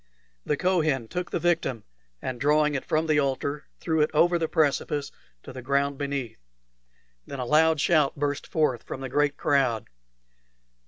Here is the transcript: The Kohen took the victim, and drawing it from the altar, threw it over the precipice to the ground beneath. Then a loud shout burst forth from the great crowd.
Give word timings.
The 0.47 0.57
Kohen 0.57 1.07
took 1.07 1.29
the 1.29 1.37
victim, 1.37 1.83
and 2.23 2.41
drawing 2.41 2.73
it 2.73 2.83
from 2.83 3.05
the 3.05 3.19
altar, 3.19 3.67
threw 3.79 4.01
it 4.01 4.09
over 4.15 4.39
the 4.39 4.47
precipice 4.47 5.11
to 5.43 5.53
the 5.53 5.61
ground 5.61 5.99
beneath. 5.99 6.39
Then 7.27 7.37
a 7.37 7.45
loud 7.45 7.79
shout 7.79 8.15
burst 8.15 8.47
forth 8.47 8.81
from 8.81 9.01
the 9.01 9.09
great 9.09 9.37
crowd. 9.37 9.91